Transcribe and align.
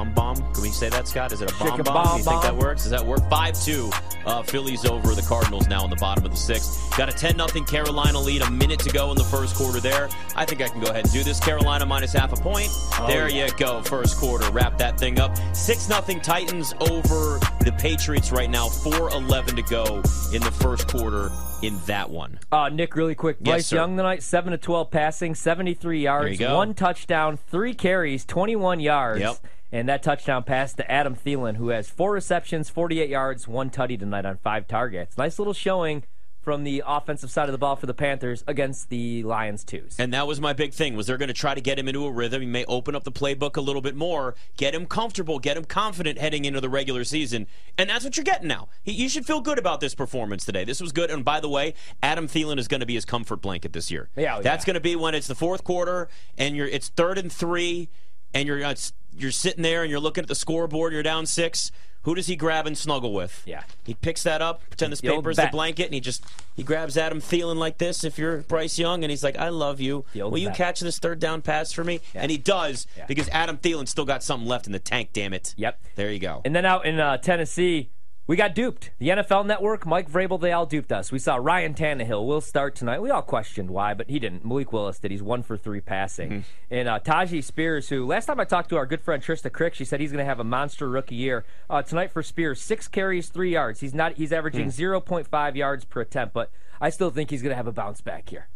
bomb 0.00 0.14
bomb? 0.14 0.52
Can 0.52 0.62
we 0.62 0.70
say 0.70 0.88
that, 0.88 1.06
Scott? 1.06 1.32
Is 1.32 1.42
it 1.42 1.50
a 1.50 1.54
bomb 1.54 1.68
Chicken 1.68 1.84
bomb? 1.84 2.04
bomb 2.04 2.18
you 2.18 2.24
think 2.24 2.42
that 2.42 2.56
works? 2.56 2.82
Does 2.82 2.90
that 2.92 3.04
work? 3.04 3.28
5 3.28 3.64
2. 3.64 3.90
Uh, 4.26 4.42
Phillies 4.42 4.84
over 4.84 5.14
the 5.14 5.22
Cardinals 5.22 5.68
now 5.68 5.84
in 5.84 5.90
the 5.90 5.96
bottom 5.96 6.24
of 6.24 6.30
the 6.30 6.36
sixth. 6.36 6.96
Got 6.96 7.08
a 7.08 7.12
10 7.12 7.34
0 7.36 7.64
Carolina 7.64 8.18
lead, 8.18 8.42
a 8.42 8.50
minute 8.50 8.80
to 8.80 8.90
go 8.90 9.10
in 9.10 9.16
the 9.16 9.24
first 9.24 9.56
quarter 9.56 9.80
there. 9.80 10.08
I 10.36 10.44
think 10.44 10.60
I 10.60 10.68
can 10.68 10.80
go 10.80 10.90
ahead 10.90 11.04
and 11.04 11.12
do 11.12 11.22
this. 11.22 11.40
Carolina 11.40 11.86
minus 11.86 12.12
half 12.12 12.32
a 12.32 12.36
point. 12.36 12.70
there 13.06 13.28
you 13.28 13.48
go. 13.56 13.82
First 13.82 14.18
quarter. 14.18 14.50
Wrap 14.50 14.78
that 14.78 14.98
thing 14.98 15.18
up. 15.18 15.36
6 15.54 15.86
0 15.86 16.00
Titans 16.22 16.74
over 16.80 17.38
the 17.60 17.74
Patriots 17.78 18.32
right 18.32 18.50
now. 18.50 18.68
4 18.68 19.10
11 19.10 19.56
to 19.56 19.62
go 19.62 19.96
in 20.32 20.42
the 20.42 20.54
first 20.60 20.88
quarter 20.88 21.30
in 21.62 21.78
that 21.86 22.10
one. 22.10 22.38
Uh, 22.50 22.68
Nick, 22.68 22.96
really 22.96 23.14
quick. 23.14 23.36
Yes, 23.40 23.46
Bryce 23.46 23.66
sir. 23.66 23.76
Young 23.76 23.96
tonight, 23.96 24.22
7 24.22 24.52
to 24.52 24.58
12 24.58 24.90
passing, 24.90 25.34
73 25.34 26.02
yards, 26.02 26.40
one 26.40 26.74
touchdown, 26.74 27.36
three 27.36 27.74
carries, 27.74 28.24
21 28.24 28.80
yards. 28.80 29.20
Yep. 29.20 29.36
And 29.72 29.88
that 29.88 30.02
touchdown 30.02 30.42
pass 30.42 30.72
to 30.74 30.90
Adam 30.90 31.14
Thielen, 31.14 31.56
who 31.56 31.68
has 31.68 31.88
four 31.88 32.12
receptions, 32.12 32.68
48 32.70 33.08
yards, 33.08 33.46
one 33.46 33.70
tutty 33.70 33.98
tonight 33.98 34.26
on 34.26 34.36
five 34.38 34.66
targets. 34.66 35.16
Nice 35.16 35.38
little 35.38 35.54
showing 35.54 36.02
from 36.42 36.64
the 36.64 36.82
offensive 36.86 37.30
side 37.30 37.48
of 37.50 37.52
the 37.52 37.58
ball 37.58 37.76
for 37.76 37.84
the 37.84 37.92
Panthers 37.92 38.42
against 38.46 38.88
the 38.88 39.22
Lions 39.24 39.62
twos. 39.62 39.94
And 39.98 40.12
that 40.14 40.26
was 40.26 40.40
my 40.40 40.54
big 40.54 40.72
thing. 40.72 40.96
Was 40.96 41.06
they're 41.06 41.18
going 41.18 41.28
to 41.28 41.34
try 41.34 41.54
to 41.54 41.60
get 41.60 41.78
him 41.78 41.86
into 41.86 42.06
a 42.06 42.10
rhythm? 42.10 42.40
He 42.40 42.46
may 42.48 42.64
open 42.64 42.96
up 42.96 43.04
the 43.04 43.12
playbook 43.12 43.56
a 43.58 43.60
little 43.60 43.82
bit 43.82 43.94
more, 43.94 44.34
get 44.56 44.74
him 44.74 44.86
comfortable, 44.86 45.38
get 45.38 45.58
him 45.58 45.66
confident 45.66 46.18
heading 46.18 46.46
into 46.46 46.60
the 46.62 46.70
regular 46.70 47.04
season, 47.04 47.46
and 47.76 47.90
that's 47.90 48.04
what 48.06 48.16
you're 48.16 48.24
getting 48.24 48.48
now. 48.48 48.68
He- 48.82 48.92
You 48.92 49.10
should 49.10 49.26
feel 49.26 49.42
good 49.42 49.58
about 49.58 49.80
this 49.80 49.94
performance 49.94 50.46
today. 50.46 50.64
This 50.64 50.80
was 50.80 50.92
good. 50.92 51.10
And 51.10 51.24
by 51.26 51.40
the 51.40 51.48
way, 51.50 51.74
Adam 52.02 52.26
Thielen 52.26 52.58
is 52.58 52.68
going 52.68 52.80
to 52.80 52.86
be 52.86 52.94
his 52.94 53.04
comfort 53.04 53.42
blanket 53.42 53.74
this 53.74 53.90
year. 53.90 54.08
Yeah, 54.16 54.38
oh, 54.38 54.42
that's 54.42 54.62
yeah. 54.64 54.66
going 54.66 54.74
to 54.74 54.80
be 54.80 54.96
when 54.96 55.14
it's 55.14 55.26
the 55.26 55.34
fourth 55.34 55.62
quarter 55.62 56.08
and 56.38 56.56
you're 56.56 56.66
it's 56.68 56.88
third 56.88 57.18
and 57.18 57.30
three, 57.30 57.90
and 58.32 58.48
you're 58.48 58.64
uh, 58.64 58.74
you're 59.16 59.30
sitting 59.30 59.62
there 59.62 59.82
and 59.82 59.90
you're 59.90 60.00
looking 60.00 60.22
at 60.22 60.28
the 60.28 60.34
scoreboard. 60.34 60.92
You're 60.92 61.02
down 61.02 61.26
six. 61.26 61.70
Who 62.04 62.14
does 62.14 62.28
he 62.28 62.34
grab 62.34 62.66
and 62.66 62.78
snuggle 62.78 63.12
with? 63.12 63.42
Yeah. 63.44 63.62
He 63.84 63.92
picks 63.92 64.22
that 64.22 64.40
up, 64.40 64.62
pretend 64.70 64.90
this 64.90 65.04
old 65.04 65.22
paper's 65.22 65.36
the 65.36 65.50
blanket, 65.52 65.84
and 65.84 65.92
he 65.92 66.00
just 66.00 66.24
he 66.56 66.62
grabs 66.62 66.96
Adam 66.96 67.20
Thielen 67.20 67.56
like 67.56 67.76
this. 67.76 68.04
If 68.04 68.18
you're 68.18 68.38
Bryce 68.38 68.78
Young, 68.78 69.04
and 69.04 69.10
he's 69.10 69.22
like, 69.22 69.36
"I 69.36 69.50
love 69.50 69.80
you. 69.80 70.06
Will 70.14 70.38
you 70.38 70.48
bat. 70.48 70.56
catch 70.56 70.80
this 70.80 70.98
third 70.98 71.18
down 71.20 71.42
pass 71.42 71.72
for 71.72 71.84
me?" 71.84 72.00
And 72.14 72.30
he 72.30 72.38
does 72.38 72.86
Yeah. 72.96 73.04
because 73.06 73.28
Adam 73.28 73.58
Thielen 73.58 73.86
still 73.86 74.06
got 74.06 74.22
something 74.22 74.48
left 74.48 74.66
in 74.66 74.72
the 74.72 74.78
tank. 74.78 75.10
Damn 75.12 75.34
it. 75.34 75.52
Yep. 75.58 75.78
There 75.96 76.10
you 76.10 76.20
go. 76.20 76.40
And 76.46 76.56
then 76.56 76.64
out 76.64 76.86
in 76.86 76.98
uh, 76.98 77.18
Tennessee, 77.18 77.90
we 78.30 78.36
got 78.36 78.54
duped. 78.54 78.92
The 79.00 79.08
NFL 79.08 79.44
Network, 79.44 79.84
Mike 79.84 80.08
Vrabel, 80.08 80.40
they 80.40 80.52
all 80.52 80.64
duped 80.64 80.92
us. 80.92 81.10
We 81.10 81.18
saw 81.18 81.34
Ryan 81.34 81.74
Tannehill 81.74 82.24
will 82.24 82.40
start 82.40 82.76
tonight. 82.76 83.02
We 83.02 83.10
all 83.10 83.22
questioned 83.22 83.70
why, 83.70 83.92
but 83.92 84.08
he 84.08 84.20
didn't. 84.20 84.44
Malik 84.44 84.72
Willis 84.72 85.00
did. 85.00 85.10
He's 85.10 85.20
one 85.20 85.42
for 85.42 85.56
three 85.56 85.80
passing. 85.80 86.30
Mm-hmm. 86.30 86.40
And 86.70 86.88
uh, 86.88 87.00
Tyjae 87.00 87.42
Spears, 87.42 87.88
who 87.88 88.06
last 88.06 88.26
time 88.26 88.38
I 88.38 88.44
talked 88.44 88.68
to 88.68 88.76
our 88.76 88.86
good 88.86 89.00
friend 89.00 89.20
Trista 89.20 89.50
Crick, 89.50 89.74
she 89.74 89.84
said 89.84 89.98
he's 89.98 90.12
going 90.12 90.22
to 90.22 90.28
have 90.28 90.38
a 90.38 90.44
monster 90.44 90.88
rookie 90.88 91.16
year. 91.16 91.44
Uh, 91.68 91.82
tonight 91.82 92.12
for 92.12 92.22
Spears, 92.22 92.60
six 92.60 92.86
carries, 92.86 93.30
three 93.30 93.50
yards. 93.50 93.80
He's 93.80 93.94
not. 93.94 94.12
He's 94.12 94.32
averaging 94.32 94.66
Hmm. 94.66 94.80
0.5 94.80 95.56
yards 95.56 95.84
per 95.84 96.00
attempt, 96.02 96.32
but 96.32 96.52
I 96.80 96.90
still 96.90 97.10
think 97.10 97.30
he's 97.30 97.42
going 97.42 97.50
to 97.50 97.56
have 97.56 97.66
a 97.66 97.72
bounce 97.72 98.00
back 98.00 98.28
here. 98.28 98.46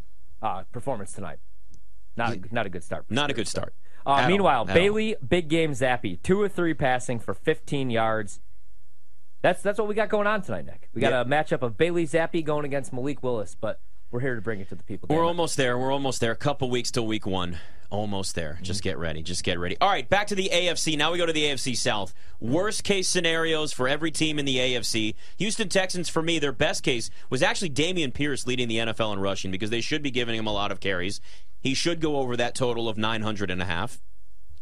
Uh, 0.41 0.63
performance 0.71 1.13
tonight. 1.13 1.41
Not 2.17 2.33
a, 2.33 2.41
not 2.53 2.65
a 2.65 2.69
good 2.69 2.85
start. 2.85 3.07
Not 3.11 3.29
a 3.29 3.35
good 3.35 3.49
start. 3.49 3.75
Uh, 4.07 4.11
all. 4.11 4.29
meanwhile, 4.29 4.59
all. 4.59 4.65
Bailey, 4.67 5.17
big 5.27 5.49
game 5.49 5.73
Zappe, 5.73 6.23
two 6.23 6.41
or 6.41 6.49
three 6.49 6.75
passing 6.75 7.19
for 7.19 7.35
15 7.35 7.91
yards. 7.91 8.39
That's 9.45 9.61
that's 9.61 9.79
what 9.79 9.89
we 9.89 9.95
got 9.95 10.09
going 10.09 10.27
on 10.27 10.41
tonight, 10.41 10.65
Nick. 10.65 10.89
We 10.95 11.03
got 11.03 11.13
Yeah. 11.13 11.21
a 11.21 11.25
matchup 11.27 11.61
of 11.61 11.77
Bailey 11.77 12.07
Zappe 12.07 12.43
going 12.43 12.65
against 12.65 12.95
Malik 12.95 13.23
Willis, 13.23 13.55
but 13.55 13.79
we're 14.11 14.21
here 14.21 14.37
to 14.37 14.41
bring 14.41 14.59
it 14.61 14.71
to 14.71 14.75
the 14.75 14.83
people. 14.83 15.07
We're 15.15 15.23
almost 15.27 15.59
there. 15.59 15.77
We're 15.79 15.93
almost 15.93 16.23
there. 16.23 16.33
A 16.33 16.37
couple 16.37 16.71
weeks 16.71 16.91
till 16.91 17.07
week 17.07 17.27
one. 17.27 17.59
Almost 17.91 18.37
there. 18.37 18.59
Just 18.63 18.83
get 18.83 18.97
ready. 18.97 19.23
Just 19.23 19.45
get 19.45 19.59
ready. 19.59 19.77
All 19.83 19.91
right, 19.91 20.09
back 20.09 20.29
to 20.29 20.35
the 20.35 20.49
AFC. 20.51 20.97
Now 20.97 21.13
we 21.13 21.19
go 21.19 21.27
to 21.27 21.33
the 21.33 21.45
AFC 21.45 21.75
South. 21.77 22.15
Worst 22.41 22.85
case 22.85 23.07
scenarios 23.07 23.71
for 23.71 23.87
every 23.87 24.11
team 24.11 24.39
in 24.39 24.47
the 24.47 24.57
AFC. 24.57 25.15
Houston 25.37 25.69
Texans, 25.69 26.09
for 26.09 26.23
me, 26.23 26.39
their 26.39 26.51
best 26.51 26.83
case 26.83 27.11
was 27.29 27.43
actually 27.43 27.69
Dameon 27.69 28.15
Pierce 28.15 28.47
leading 28.47 28.67
the 28.69 28.79
NFL 28.79 29.13
in 29.13 29.19
rushing 29.19 29.51
because 29.51 29.69
they 29.69 29.83
should 29.83 30.03
be 30.03 30.11
giving 30.11 30.37
him 30.37 30.47
a 30.47 30.53
lot 30.55 30.73
of 30.73 30.81
carries. 30.81 31.21
He 31.61 31.75
should 31.75 32.01
go 32.01 32.17
over 32.17 32.35
that 32.39 32.55
total 32.55 32.89
of 32.89 32.97
900 32.97 33.51
and 33.51 33.61
a 33.61 33.67
half. 33.67 34.01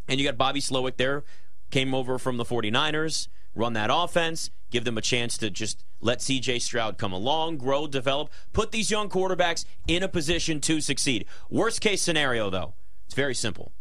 And 0.09 0.19
you 0.19 0.27
got 0.27 0.37
Bobby 0.37 0.61
Slowik 0.61 0.97
there, 0.97 1.23
came 1.71 1.95
over 1.95 2.19
from 2.19 2.37
the 2.37 2.45
49ers, 2.45 3.29
run 3.55 3.73
that 3.75 3.91
offense, 3.93 4.51
give 4.71 4.85
them 4.85 4.99
a 4.99 5.03
chance 5.03 5.37
to 5.39 5.51
just 5.51 5.85
let 6.01 6.19
CJ 6.19 6.61
Stroud 6.61 6.99
come 6.99 7.13
along, 7.13 7.59
grow, 7.59 7.87
develop, 7.87 8.31
put 8.53 8.73
these 8.73 8.91
young 8.91 9.09
quarterbacks 9.09 9.65
in 9.87 10.03
a 10.03 10.09
position 10.09 10.61
to 10.63 10.81
succeed. 10.81 11.27
Worst 11.51 11.81
case 11.81 12.03
scenario, 12.03 12.51
though, 12.51 12.75
it's 13.07 13.15
very 13.15 13.35
simple. 13.35 13.73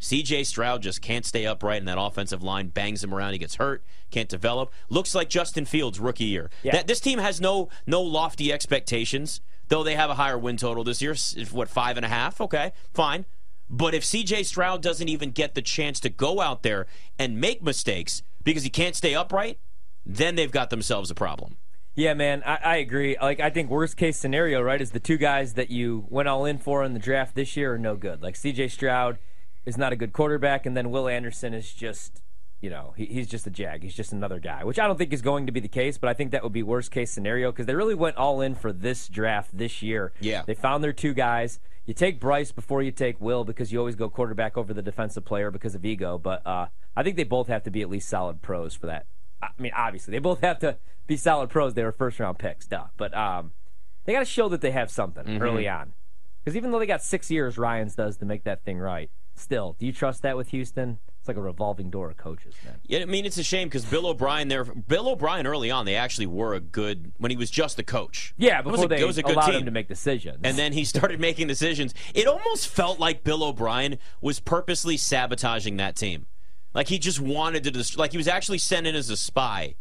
CJ 0.00 0.46
Stroud 0.46 0.82
just 0.82 1.02
can't 1.02 1.26
stay 1.26 1.44
upright, 1.44 1.78
and 1.78 1.88
that 1.88 2.00
offensive 2.00 2.42
line 2.42 2.68
bangs 2.68 3.04
him 3.04 3.12
around. 3.12 3.32
He 3.32 3.38
gets 3.38 3.56
hurt, 3.56 3.84
can't 4.10 4.28
develop. 4.28 4.72
Looks 4.88 5.14
like 5.14 5.28
Justin 5.28 5.66
Fields' 5.66 6.00
rookie 6.00 6.24
year. 6.24 6.50
Yeah. 6.62 6.72
That, 6.72 6.86
this 6.86 7.00
team 7.00 7.18
has 7.18 7.40
no 7.40 7.68
no 7.86 8.00
lofty 8.00 8.50
expectations, 8.50 9.42
though 9.68 9.82
they 9.82 9.96
have 9.96 10.08
a 10.08 10.14
higher 10.14 10.38
win 10.38 10.56
total 10.56 10.84
this 10.84 11.02
year. 11.02 11.14
What 11.50 11.68
five 11.68 11.98
and 11.98 12.06
a 12.06 12.08
half? 12.08 12.40
Okay, 12.40 12.72
fine. 12.94 13.26
But 13.68 13.94
if 13.94 14.02
CJ 14.02 14.46
Stroud 14.46 14.82
doesn't 14.82 15.08
even 15.08 15.30
get 15.30 15.54
the 15.54 15.62
chance 15.62 16.00
to 16.00 16.08
go 16.08 16.40
out 16.40 16.62
there 16.62 16.86
and 17.18 17.38
make 17.38 17.62
mistakes 17.62 18.22
because 18.42 18.62
he 18.62 18.70
can't 18.70 18.96
stay 18.96 19.14
upright, 19.14 19.58
then 20.04 20.34
they've 20.36 20.50
got 20.50 20.70
themselves 20.70 21.10
a 21.10 21.14
problem. 21.14 21.56
Yeah, 21.94 22.14
man, 22.14 22.42
I, 22.46 22.58
I 22.64 22.76
agree. 22.76 23.16
Like, 23.20 23.40
I 23.40 23.50
think 23.50 23.68
worst 23.68 23.96
case 23.96 24.16
scenario, 24.16 24.62
right, 24.62 24.80
is 24.80 24.92
the 24.92 25.00
two 25.00 25.18
guys 25.18 25.54
that 25.54 25.70
you 25.70 26.06
went 26.08 26.28
all 26.28 26.44
in 26.44 26.58
for 26.58 26.84
in 26.84 26.94
the 26.94 27.00
draft 27.00 27.34
this 27.34 27.56
year 27.56 27.74
are 27.74 27.78
no 27.78 27.96
good. 27.96 28.22
Like 28.22 28.36
C.J. 28.36 28.68
Stroud 28.68 29.18
is 29.66 29.76
not 29.76 29.92
a 29.92 29.96
good 29.96 30.12
quarterback, 30.12 30.66
and 30.66 30.76
then 30.76 30.90
Will 30.90 31.08
Anderson 31.08 31.52
is 31.52 31.72
just, 31.72 32.22
you 32.60 32.70
know, 32.70 32.94
he, 32.96 33.06
he's 33.06 33.26
just 33.26 33.46
a 33.46 33.50
jag. 33.50 33.82
He's 33.82 33.94
just 33.94 34.12
another 34.12 34.38
guy, 34.38 34.64
which 34.64 34.78
I 34.78 34.86
don't 34.86 34.96
think 34.96 35.12
is 35.12 35.20
going 35.20 35.46
to 35.46 35.52
be 35.52 35.60
the 35.60 35.68
case. 35.68 35.98
But 35.98 36.08
I 36.08 36.14
think 36.14 36.30
that 36.30 36.42
would 36.44 36.52
be 36.52 36.62
worst 36.62 36.90
case 36.90 37.10
scenario 37.10 37.50
because 37.50 37.66
they 37.66 37.74
really 37.74 37.94
went 37.94 38.16
all 38.16 38.40
in 38.40 38.54
for 38.54 38.72
this 38.72 39.08
draft 39.08 39.56
this 39.56 39.82
year. 39.82 40.12
Yeah. 40.20 40.42
they 40.46 40.54
found 40.54 40.82
their 40.84 40.92
two 40.92 41.12
guys. 41.12 41.58
You 41.86 41.94
take 41.94 42.20
Bryce 42.20 42.52
before 42.52 42.82
you 42.82 42.92
take 42.92 43.20
Will 43.20 43.44
because 43.44 43.72
you 43.72 43.78
always 43.80 43.96
go 43.96 44.08
quarterback 44.08 44.56
over 44.56 44.72
the 44.72 44.82
defensive 44.82 45.24
player 45.24 45.50
because 45.50 45.74
of 45.74 45.84
ego. 45.84 46.18
But 46.18 46.46
uh, 46.46 46.66
I 46.96 47.02
think 47.02 47.16
they 47.16 47.24
both 47.24 47.48
have 47.48 47.62
to 47.64 47.70
be 47.70 47.82
at 47.82 47.88
least 47.88 48.08
solid 48.08 48.42
pros 48.42 48.74
for 48.74 48.86
that. 48.86 49.06
I 49.42 49.48
mean, 49.58 49.72
obviously, 49.74 50.12
they 50.12 50.18
both 50.18 50.40
have 50.40 50.58
to 50.60 50.76
be 51.06 51.16
solid 51.16 51.48
pros. 51.50 51.74
They 51.74 51.84
were 51.84 51.92
first 51.92 52.18
round 52.20 52.38
picks, 52.38 52.66
duh. 52.66 52.86
But 52.96 53.16
um, 53.16 53.52
they 54.04 54.12
got 54.12 54.18
to 54.20 54.24
show 54.24 54.48
that 54.48 54.60
they 54.60 54.70
have 54.72 54.90
something 54.90 55.24
Mm-hmm. 55.24 55.42
early 55.42 55.68
on. 55.68 55.92
Because 56.44 56.56
even 56.56 56.70
though 56.70 56.78
they 56.78 56.86
got 56.86 57.02
six 57.02 57.30
years, 57.30 57.58
Ryan's 57.58 57.94
does 57.94 58.16
to 58.18 58.24
make 58.24 58.44
that 58.44 58.64
thing 58.64 58.78
right. 58.78 59.10
Still, 59.34 59.76
do 59.78 59.86
you 59.86 59.92
trust 59.92 60.22
that 60.22 60.36
with 60.36 60.48
Houston? 60.48 60.98
It's 61.18 61.28
like 61.28 61.36
a 61.36 61.40
revolving 61.42 61.90
door 61.90 62.10
of 62.10 62.16
coaches, 62.16 62.54
man. 62.64 62.76
Yeah, 62.86 63.00
I 63.00 63.04
mean 63.04 63.26
it's 63.26 63.36
a 63.36 63.42
shame 63.42 63.68
because 63.68 63.84
Bill 63.84 64.06
O'Brien 64.06 64.48
there, 64.48 64.64
Bill 64.64 65.08
O'Brien 65.10 65.46
early 65.46 65.70
on, 65.70 65.84
they 65.84 65.94
actually 65.96 66.26
were 66.26 66.54
a 66.54 66.60
good 66.60 67.12
when 67.18 67.30
he 67.30 67.36
was 67.36 67.50
just 67.50 67.76
the 67.76 67.82
coach. 67.82 68.32
Yeah, 68.38 68.58
It 68.60 68.64
was 68.64 68.82
a- 68.82 68.88
they 68.88 69.00
it 69.00 69.06
was 69.06 69.18
a 69.18 69.22
good 69.22 69.36
allowed 69.36 69.46
team. 69.50 69.60
him 69.60 69.64
to 69.66 69.70
make 69.70 69.86
decisions. 69.88 70.38
and 70.42 70.56
then 70.56 70.72
he 70.72 70.84
started 70.84 71.20
making 71.20 71.46
decisions. 71.46 71.92
It 72.14 72.26
almost 72.26 72.68
felt 72.68 72.98
like 72.98 73.22
Bill 73.22 73.44
O'Brien 73.44 73.98
was 74.22 74.40
purposely 74.40 74.96
sabotaging 74.96 75.76
that 75.76 75.94
team. 75.94 76.26
Like 76.74 76.88
he 76.88 76.98
just 76.98 77.20
wanted 77.20 77.64
to, 77.64 77.70
dest- 77.70 77.98
like 77.98 78.12
he 78.12 78.16
was 78.16 78.28
actually 78.28 78.58
sent 78.58 78.86
in 78.86 78.94
as 78.94 79.10
a 79.10 79.16
spy. 79.16 79.74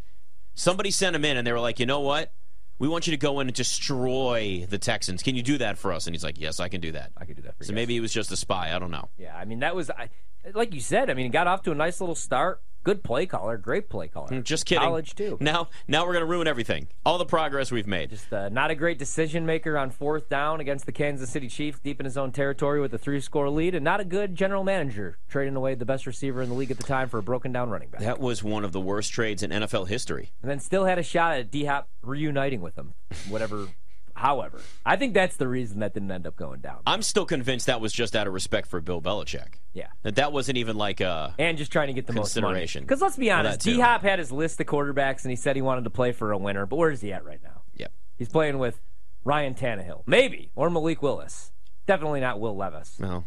Somebody 0.55 0.91
sent 0.91 1.16
him 1.16 1.23
in, 1.23 1.38
and 1.38 1.45
they 1.47 1.51
were 1.53 1.59
like, 1.59 1.79
you 1.79 1.85
know 1.85 2.01
what? 2.01 2.33
We 2.79 2.88
want 2.88 3.07
you 3.07 3.11
to 3.11 3.17
go 3.17 3.39
in 3.39 3.47
and 3.47 3.55
destroy 3.55 4.66
the 4.69 4.77
Texans. 4.77 5.22
Can 5.22 5.35
you 5.35 5.44
do 5.44 5.57
that 5.57 5.77
for 5.77 5.91
us? 5.91 6.07
And 6.07 6.16
he's 6.16 6.23
like, 6.23 6.39
yes, 6.39 6.59
I 6.59 6.69
can 6.69 6.79
do 6.81 6.94
that. 6.94 7.11
I 7.17 7.25
could 7.25 7.35
do 7.35 7.41
that 7.44 7.57
for 7.57 7.63
So 7.66 7.73
maybe 7.73 7.94
he 7.94 8.00
was 8.00 8.13
just 8.13 8.31
a 8.31 8.38
spy. 8.38 8.73
I 8.73 8.79
don't 8.79 8.91
know. 8.91 9.09
Yeah, 9.17 9.35
I 9.35 9.45
mean 9.45 9.59
that 9.59 9.75
was, 9.75 9.89
I, 9.89 10.09
like 10.53 10.73
you 10.73 10.79
said. 10.81 11.09
I 11.09 11.13
mean, 11.13 11.25
he 11.25 11.29
got 11.29 11.47
off 11.47 11.61
to 11.63 11.72
a 11.72 11.75
nice 11.75 12.00
little 12.00 12.16
start. 12.16 12.61
Good 12.84 13.03
play 13.03 13.25
caller, 13.25 13.57
great 13.57 13.90
play 13.90 14.07
caller. 14.07 14.41
Just 14.41 14.66
kidding. 14.66 14.84
College 14.84 15.16
too. 15.16 15.38
Now, 15.40 15.69
now 15.88 16.06
we're 16.06 16.13
gonna 16.13 16.25
ruin 16.25 16.47
everything. 16.47 16.88
All 17.06 17.17
the 17.17 17.25
progress 17.25 17.72
we've 17.72 17.88
made. 17.88 18.12
Just 18.12 18.31
uh, 18.31 18.50
not 18.50 18.72
a 18.72 18.75
great 18.75 18.97
decision 18.97 19.45
maker 19.45 19.78
on 19.78 19.91
fourth 19.91 20.29
down 20.29 20.59
against 20.59 20.85
the 20.85 20.91
Kansas 20.91 21.29
City 21.29 21.47
Chiefs, 21.50 21.79
deep 21.79 22.00
in 22.00 22.06
his 22.06 22.18
own 22.18 22.31
territory 22.31 22.79
with 22.79 22.94
a 22.94 22.97
three-score 22.97 23.50
lead, 23.50 23.75
and 23.75 23.84
not 23.84 24.00
a 24.00 24.06
good 24.06 24.35
general 24.35 24.63
manager 24.63 25.18
trading 25.28 25.56
away 25.56 25.75
the 25.75 25.85
best 25.85 26.06
receiver 26.07 26.41
in 26.41 26.50
the 26.50 26.56
league 26.56 26.72
at 26.72 26.78
the 26.78 26.84
time 26.84 27.09
for 27.09 27.18
a 27.18 27.23
broken 27.23 27.51
down 27.51 27.69
running 27.69 27.89
back. 27.89 28.01
That 28.01 28.19
was 28.19 28.44
one 28.44 28.63
of 28.63 28.71
the 28.71 28.81
worst 28.81 29.12
trades 29.12 29.44
in 29.44 29.51
NFL 29.51 29.88
history. 29.88 30.31
And 30.42 30.50
then 30.50 30.59
still 30.59 30.86
had 30.86 30.98
a 30.98 31.04
shot 31.04 31.38
at 31.38 31.51
D 31.51 31.65
Hop 31.65 31.89
reuniting 32.01 32.62
with 32.62 32.77
him, 32.77 32.94
whatever. 33.27 33.68
However, 34.19 34.60
I 34.86 34.98
think 34.98 35.13
that's 35.13 35.38
the 35.38 35.48
reason 35.48 35.80
that 35.80 35.94
didn't 35.94 36.12
end 36.12 36.27
up 36.27 36.36
going 36.36 36.60
down. 36.60 36.80
I'm 36.86 37.01
still 37.01 37.25
convinced 37.25 37.68
that 37.68 37.80
was 37.80 37.94
just 37.94 38.18
out 38.18 38.27
of 38.27 38.33
respect 38.33 38.68
for 38.68 38.81
Bill 38.81 39.01
Belichick. 39.01 39.56
Yeah. 39.71 39.88
That 40.04 40.16
that 40.16 40.33
wasn't 40.33 40.57
even 40.57 40.75
like 40.75 41.00
a. 41.00 41.33
And 41.39 41.57
just 41.57 41.71
trying 41.71 41.88
to 41.88 41.94
get 41.94 42.06
the 42.06 42.12
most 42.12 42.36
money. 42.36 42.48
Consideration. 42.48 42.83
Because 42.83 43.01
let's 43.01 43.16
be 43.16 43.31
honest. 43.31 43.62
D 43.62 43.80
Hop 43.80 44.01
had 44.01 44.19
his 44.19 44.30
list 44.30 44.60
of 44.60 44.68
quarterbacks, 44.68 45.24
and 45.24 45.30
he 45.30 45.38
said 45.38 45.56
he 45.56 45.62
wanted 45.62 45.86
to 45.86 45.89
play 45.89 46.12
for 46.12 46.33
a 46.33 46.38
winner. 46.38 46.66
But 46.66 46.75
where 46.75 46.92
is 46.92 47.00
he 47.00 47.13
at 47.13 47.24
right 47.24 47.39
now? 47.42 47.62
Yep. 47.77 47.94
He's 48.18 48.27
playing 48.27 48.60
with 48.60 48.81
Ryan 49.24 49.54
Tannehill, 49.54 50.04
maybe, 50.06 50.51
or 50.54 50.69
Malik 50.69 51.01
Willis. 51.01 51.54
Definitely 51.88 52.19
not 52.19 52.42
Will 52.42 52.57
Levis. 52.57 52.98
Well, 53.00 53.24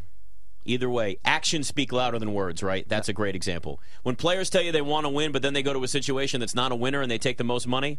either 0.67 0.91
way, 0.91 1.17
actions 1.25 1.69
speak 1.69 1.91
louder 1.91 2.19
than 2.19 2.35
words, 2.35 2.62
right? 2.62 2.87
That's 2.87 3.09
a 3.09 3.15
great 3.15 3.35
example. 3.35 3.81
When 4.03 4.15
players 4.15 4.50
tell 4.50 4.61
you 4.61 4.73
they 4.73 4.83
want 4.83 5.06
to 5.06 5.11
win, 5.11 5.33
but 5.33 5.41
then 5.41 5.55
they 5.55 5.62
go 5.62 5.73
to 5.73 5.83
a 5.85 5.89
situation 5.89 6.41
that's 6.41 6.55
not 6.55 6.71
a 6.71 6.77
winner 6.77 7.00
and 7.00 7.11
they 7.11 7.17
take 7.17 7.39
the 7.39 7.44
most 7.44 7.67
money, 7.67 7.99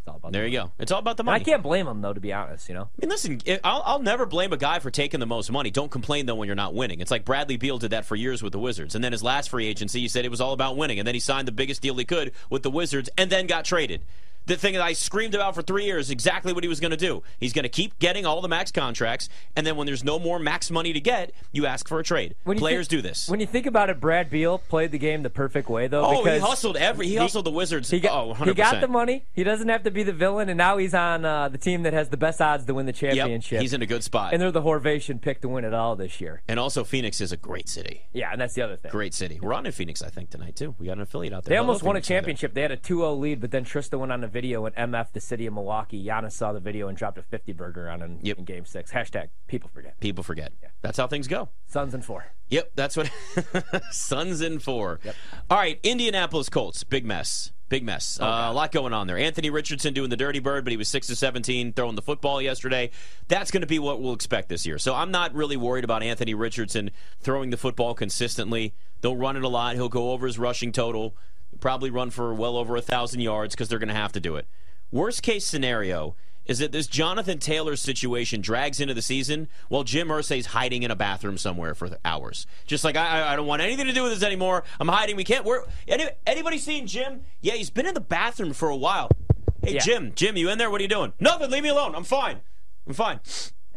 It's 0.00 0.08
all 0.08 0.16
about 0.16 0.32
There 0.32 0.42
the 0.42 0.50
you 0.50 0.58
go. 0.58 0.72
It's 0.78 0.90
all 0.90 0.98
about 0.98 1.16
the 1.18 1.22
And 1.22 1.26
money. 1.26 1.40
I 1.40 1.44
can't 1.44 1.62
blame 1.62 1.86
him 1.86 2.00
though, 2.00 2.14
to 2.14 2.20
be 2.20 2.32
honest. 2.32 2.68
You 2.68 2.74
know, 2.74 2.82
I 2.82 2.88
mean, 3.00 3.10
listen, 3.10 3.40
I'll, 3.62 3.82
I'll 3.84 3.98
never 3.98 4.24
blame 4.24 4.52
a 4.52 4.56
guy 4.56 4.78
for 4.78 4.90
taking 4.90 5.20
the 5.20 5.26
most 5.26 5.52
money. 5.52 5.70
Don't 5.70 5.90
complain, 5.90 6.26
though, 6.26 6.34
when 6.34 6.46
you're 6.46 6.56
not 6.56 6.74
winning. 6.74 7.00
It's 7.00 7.10
like 7.10 7.24
Bradley 7.24 7.58
Beal 7.58 7.78
did 7.78 7.90
that 7.90 8.06
for 8.06 8.16
years 8.16 8.42
with 8.42 8.52
the 8.52 8.58
Wizards. 8.58 8.94
And 8.94 9.04
then 9.04 9.12
his 9.12 9.22
last 9.22 9.50
free 9.50 9.66
agency, 9.66 10.00
he 10.00 10.08
said 10.08 10.24
it 10.24 10.30
was 10.30 10.40
all 10.40 10.52
about 10.52 10.76
winning. 10.76 10.98
And 10.98 11.06
then 11.06 11.14
he 11.14 11.20
signed 11.20 11.46
the 11.46 11.52
biggest 11.52 11.82
deal 11.82 11.94
he 11.96 12.04
could 12.04 12.32
with 12.48 12.62
the 12.62 12.70
Wizards 12.70 13.10
and 13.18 13.30
then 13.30 13.46
got 13.46 13.64
traded. 13.66 14.02
The 14.50 14.56
thing 14.56 14.72
that 14.72 14.82
I 14.82 14.94
screamed 14.94 15.36
about 15.36 15.54
for 15.54 15.62
three 15.62 15.84
years, 15.84 16.10
exactly 16.10 16.52
what 16.52 16.64
he 16.64 16.68
was 16.68 16.80
going 16.80 16.90
to 16.90 16.96
do. 16.96 17.22
He's 17.38 17.52
going 17.52 17.62
to 17.62 17.68
keep 17.68 17.96
getting 18.00 18.26
all 18.26 18.40
the 18.40 18.48
max 18.48 18.72
contracts. 18.72 19.28
And 19.54 19.64
then 19.64 19.76
when 19.76 19.86
there's 19.86 20.02
no 20.02 20.18
more 20.18 20.40
max 20.40 20.72
money 20.72 20.92
to 20.92 21.00
get, 21.00 21.30
you 21.52 21.66
ask 21.66 21.86
for 21.86 22.00
a 22.00 22.02
trade. 22.02 22.34
Players 22.44 22.88
do 22.88 23.00
this. 23.00 23.28
When 23.28 23.38
you 23.38 23.46
think 23.46 23.66
about 23.66 23.90
it, 23.90 24.00
Brad 24.00 24.28
Beal 24.28 24.58
played 24.58 24.90
the 24.90 24.98
game 24.98 25.22
the 25.22 25.30
perfect 25.30 25.68
way 25.70 25.86
though. 25.86 26.04
oh, 26.04 26.24
he 26.24 26.40
hustled 26.40 26.76
every. 26.76 27.06
He, 27.06 27.14
hustled 27.14 27.46
the 27.46 27.52
Wizards. 27.52 27.90
He 27.90 28.00
got, 28.00 28.10
oh, 28.12 28.34
100%. 28.34 28.46
he 28.46 28.54
got 28.54 28.80
the 28.80 28.88
money. 28.88 29.24
He 29.32 29.44
doesn't 29.44 29.68
have 29.68 29.84
to 29.84 29.92
be 29.92 30.02
the 30.02 30.12
villain, 30.12 30.48
and 30.48 30.58
now 30.58 30.78
he's 30.78 30.94
on 30.94 31.24
uh, 31.24 31.48
the 31.48 31.56
team 31.56 31.84
that 31.84 31.92
has 31.92 32.08
the 32.08 32.16
best 32.16 32.40
odds 32.40 32.64
to 32.64 32.74
win 32.74 32.86
the 32.86 32.92
Yep, 32.92 33.14
championship. 33.14 33.60
he's 33.60 33.72
in 33.72 33.82
a 33.82 33.86
good 33.86 34.02
spot. 34.02 34.32
and 34.32 34.42
they're 34.42 34.50
the 34.50 34.62
Horvation 34.62 35.20
pick 35.20 35.42
to 35.42 35.48
win 35.48 35.64
it 35.64 35.74
all 35.74 35.94
this 35.94 36.20
year. 36.20 36.42
and 36.48 36.58
also, 36.58 36.82
Phoenix 36.82 37.20
is 37.20 37.30
a 37.30 37.36
great 37.36 37.68
city. 37.68 38.02
Yeah, 38.12 38.32
and 38.32 38.40
that's 38.40 38.54
the 38.54 38.62
other 38.62 38.74
thing. 38.74 38.90
Great 38.90 39.14
city. 39.14 39.38
We're 39.40 39.54
on 39.54 39.64
in 39.64 39.70
Phoenix, 39.70 40.02
I 40.02 40.08
think, 40.08 40.30
tonight, 40.30 40.56
too. 40.56 40.74
We 40.80 40.86
got 40.86 40.96
an 40.96 41.02
affiliate 41.02 41.34
out 41.34 41.44
there. 41.44 41.54
They 41.54 41.58
almost 41.58 41.84
won 41.84 41.94
a 41.94 41.98
Phoenix 41.98 42.08
championship. 42.08 42.54
They 42.54 42.62
had 42.62 42.72
a 42.72 42.76
2-0 42.76 43.20
lead, 43.20 43.40
but 43.40 43.52
then 43.52 43.64
Trista 43.64 43.96
went 43.96 44.10
on 44.10 44.24
a 44.24 44.39
video 44.40 44.64
and 44.64 44.74
MF 44.74 45.12
the 45.12 45.20
city 45.20 45.44
of 45.46 45.52
Milwaukee. 45.52 46.02
Giannis 46.02 46.32
saw 46.32 46.52
the 46.52 46.60
video 46.60 46.88
and 46.88 46.96
dropped 46.96 47.18
a 47.18 47.22
50 47.22 47.52
burger 47.52 47.90
on 47.90 48.00
him 48.00 48.18
Yep. 48.22 48.38
in 48.38 48.44
Game 48.44 48.64
Six. 48.64 48.90
Hashtag 48.90 49.28
people 49.48 49.68
forget. 49.72 50.00
People 50.00 50.24
forget. 50.24 50.52
Yeah. 50.62 50.68
That's 50.80 50.96
how 50.96 51.06
things 51.06 51.28
go. 51.28 51.50
Suns 51.66 51.92
and 51.92 52.02
four. 52.04 52.24
Yep, 52.48 52.70
that's 52.74 52.96
what. 52.96 53.10
Suns 53.90 54.40
in 54.40 54.58
four. 54.58 54.98
Yep. 55.04 55.14
All 55.50 55.58
right, 55.58 55.78
Indianapolis 55.82 56.48
Colts. 56.48 56.84
Big 56.84 57.04
mess. 57.04 57.52
Big 57.68 57.84
mess. 57.84 58.18
uh, 58.20 58.24
a 58.50 58.52
lot 58.52 58.72
going 58.72 58.92
on 58.92 59.06
there. 59.06 59.16
Anthony 59.18 59.48
Richardson 59.50 59.94
doing 59.94 60.10
the 60.10 60.16
dirty 60.16 60.40
bird, 60.40 60.64
but 60.64 60.72
he 60.72 60.76
was 60.78 60.88
six 60.88 61.06
to 61.08 61.14
seventeen 61.14 61.72
throwing 61.74 61.94
the 61.96 62.02
football 62.02 62.40
yesterday. 62.42 62.90
That's 63.28 63.50
going 63.52 63.60
to 63.60 63.66
be 63.66 63.78
what 63.78 64.00
we'll 64.00 64.14
expect 64.14 64.48
this 64.48 64.64
year. 64.66 64.78
So 64.78 64.94
I'm 64.94 65.10
not 65.12 65.34
really 65.34 65.56
worried 65.56 65.84
about 65.84 66.02
Anthony 66.02 66.34
Richardson 66.34 66.90
throwing 67.20 67.50
the 67.50 67.56
football 67.58 67.92
consistently. 67.94 68.74
They'll 69.02 69.16
run 69.16 69.36
it 69.36 69.44
a 69.44 69.48
lot. 69.48 69.74
He'll 69.76 69.88
go 69.90 70.10
over 70.12 70.26
his 70.26 70.38
rushing 70.38 70.72
total. 70.72 71.14
Probably 71.58 71.90
run 71.90 72.10
for 72.10 72.32
well 72.32 72.56
over 72.56 72.76
a 72.76 72.82
thousand 72.82 73.20
yards 73.20 73.54
because 73.54 73.68
they're 73.68 73.78
going 73.78 73.88
to 73.88 73.94
have 73.94 74.12
to 74.12 74.20
do 74.20 74.36
it. 74.36 74.46
Worst 74.92 75.22
case 75.22 75.44
scenario 75.44 76.16
is 76.46 76.58
that 76.58 76.72
this 76.72 76.86
Jonathan 76.86 77.38
Taylor 77.38 77.76
situation 77.76 78.40
drags 78.40 78.80
into 78.80 78.94
the 78.94 79.02
season 79.02 79.46
while 79.68 79.84
Jim 79.84 80.08
Irsay's 80.08 80.46
hiding 80.46 80.82
in 80.82 80.90
a 80.90 80.96
bathroom 80.96 81.36
somewhere 81.38 81.74
for 81.74 81.90
hours. 82.04 82.46
Just 82.66 82.82
like 82.82 82.96
I, 82.96 83.20
I- 83.20 83.32
I 83.32 83.36
don't 83.36 83.46
want 83.46 83.62
anything 83.62 83.86
to 83.86 83.92
do 83.92 84.02
with 84.02 84.12
this 84.12 84.22
anymore. 84.22 84.64
I'm 84.80 84.88
hiding. 84.88 85.16
We 85.16 85.24
can't. 85.24 85.44
Where 85.44 85.64
any, 85.86 86.08
anybody 86.26 86.58
seen 86.58 86.86
Jim? 86.86 87.20
Yeah, 87.40 87.54
he's 87.54 87.70
been 87.70 87.86
in 87.86 87.94
the 87.94 88.00
bathroom 88.00 88.52
for 88.52 88.68
a 88.68 88.76
while. 88.76 89.10
Hey 89.62 89.74
Yeah. 89.74 89.80
Jim, 89.80 90.12
Jim, 90.16 90.36
you 90.36 90.48
in 90.48 90.56
there? 90.58 90.70
What 90.70 90.80
are 90.80 90.82
you 90.82 90.88
doing? 90.88 91.12
Nothing. 91.20 91.50
Leave 91.50 91.62
me 91.62 91.68
alone. 91.68 91.94
I'm 91.94 92.04
fine. 92.04 92.40
I'm 92.86 92.94
fine. 92.94 93.20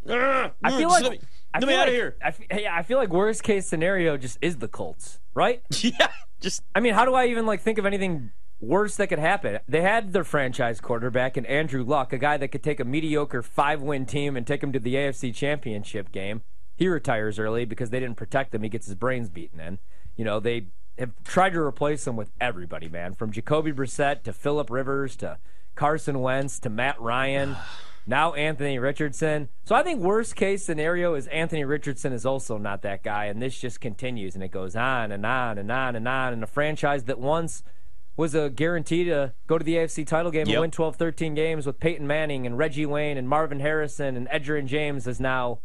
I 0.09 0.51
feel 0.77 0.89
like 0.89 1.03
let 1.03 1.11
me, 1.11 1.19
I 1.53 1.59
feel 1.59 1.69
out 1.77 1.87
of 1.87 1.93
here. 1.93 2.15
I 2.23 2.31
fe- 2.31 2.47
yeah, 2.63 2.75
I 2.75 2.83
feel 2.83 2.97
like 2.97 3.09
worst 3.09 3.43
case 3.43 3.67
scenario 3.67 4.17
just 4.17 4.37
is 4.41 4.57
the 4.57 4.67
Colts, 4.67 5.19
right? 5.33 5.61
yeah, 5.81 6.07
just 6.43 6.61
I 6.75 6.79
mean, 6.79 6.93
how 6.93 7.05
do 7.05 7.15
I 7.15 7.25
even 7.27 7.45
like 7.45 7.61
think 7.61 7.79
of 7.79 7.85
anything 7.85 8.31
worse 8.59 8.97
that 8.97 9.07
could 9.07 9.19
happen? 9.19 9.59
They 9.67 9.81
had 9.81 10.13
their 10.13 10.23
franchise 10.23 10.79
quarterback 10.79 11.37
and 11.37 11.47
Andrew 11.47 11.83
Luck, 11.83 12.13
a 12.13 12.17
guy 12.19 12.37
that 12.37 12.49
could 12.49 12.61
take 12.61 12.79
a 12.79 12.85
mediocre 12.85 13.41
five-win 13.41 14.05
team 14.05 14.37
and 14.37 14.45
take 14.45 14.61
him 14.61 14.71
to 14.73 14.79
the 14.79 14.95
AFC 14.95 15.33
Championship 15.33 16.11
game. 16.11 16.43
He 16.75 16.87
retires 16.87 17.39
early 17.39 17.65
because 17.65 17.89
they 17.89 17.99
didn't 17.99 18.17
protect 18.17 18.53
him. 18.53 18.63
He 18.63 18.69
gets 18.69 18.85
his 18.85 18.95
brains 18.95 19.29
beaten 19.29 19.59
in. 19.59 19.79
You 20.15 20.25
know, 20.25 20.39
they 20.39 20.67
have 20.99 21.11
tried 21.23 21.53
to 21.53 21.59
replace 21.59 22.05
him 22.05 22.15
with 22.15 22.31
everybody, 22.41 22.89
man, 22.89 23.13
from 23.13 23.31
Jacoby 23.31 23.71
Brissett 23.71 24.23
to 24.23 24.33
Philip 24.33 24.69
Rivers 24.69 25.15
to 25.17 25.39
Carson 25.75 26.19
Wentz 26.19 26.59
to 26.59 26.69
Matt 26.69 26.99
Ryan. 26.99 27.55
Now 28.05 28.33
Anthony 28.33 28.79
Richardson. 28.79 29.49
So 29.63 29.75
I 29.75 29.83
think 29.83 30.01
worst 30.01 30.35
case 30.35 30.65
scenario 30.65 31.13
is 31.15 31.27
Anthony 31.27 31.63
Richardson 31.63 32.11
is 32.13 32.25
also 32.25 32.57
not 32.57 32.81
that 32.81 33.01
guy, 33.03 33.25
and 33.25 33.41
this 33.41 33.57
just 33.59 33.79
continues 33.79 34.35
and 34.35 34.43
it 34.43 34.51
goes 34.51 34.75
on 34.75 35.11
and 35.11 35.25
on 35.25 35.57
and 35.57 35.71
on 35.71 35.95
and 35.95 36.07
on. 36.07 36.33
And 36.33 36.43
a 36.43 36.47
franchise 36.47 37.05
that 37.05 37.19
once 37.19 37.63
was 38.17 38.35
a 38.35 38.49
guarantee 38.49 39.05
to 39.05 39.33
go 39.47 39.57
to 39.57 39.63
the 39.63 39.75
AFC 39.75 40.05
title 40.05 40.31
game 40.31 40.47
Yep. 40.47 40.53
and 40.55 40.61
win 40.61 40.71
12, 40.71 40.95
13 40.97 41.33
games 41.33 41.65
with 41.65 41.79
Peyton 41.79 42.05
Manning 42.05 42.45
and 42.45 42.57
Reggie 42.57 42.85
Wayne 42.85 43.17
and 43.17 43.27
Marvin 43.27 43.59
Harrison 43.59 44.15
and 44.17 44.27
Edgerrin 44.27 44.65
James 44.67 45.07
is 45.07 45.19
now 45.19 45.59